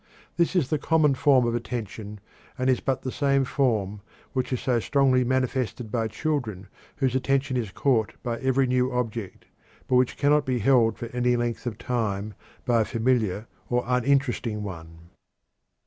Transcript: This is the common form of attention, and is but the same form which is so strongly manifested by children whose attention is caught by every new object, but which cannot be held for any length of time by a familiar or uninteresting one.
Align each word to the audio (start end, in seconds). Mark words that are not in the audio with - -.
This 0.35 0.55
is 0.55 0.71
the 0.71 0.79
common 0.79 1.13
form 1.13 1.45
of 1.45 1.53
attention, 1.53 2.19
and 2.57 2.71
is 2.71 2.79
but 2.79 3.03
the 3.03 3.11
same 3.11 3.45
form 3.45 4.01
which 4.33 4.51
is 4.51 4.59
so 4.59 4.79
strongly 4.79 5.23
manifested 5.23 5.91
by 5.91 6.07
children 6.07 6.67
whose 6.95 7.13
attention 7.13 7.55
is 7.55 7.69
caught 7.71 8.15
by 8.23 8.39
every 8.39 8.65
new 8.65 8.91
object, 8.91 9.45
but 9.87 9.97
which 9.97 10.17
cannot 10.17 10.43
be 10.43 10.57
held 10.57 10.97
for 10.97 11.05
any 11.09 11.35
length 11.35 11.67
of 11.67 11.77
time 11.77 12.33
by 12.65 12.81
a 12.81 12.85
familiar 12.85 13.45
or 13.69 13.83
uninteresting 13.85 14.63
one. 14.63 15.11